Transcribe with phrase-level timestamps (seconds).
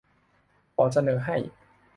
[0.75, 1.35] ขอเสนอให้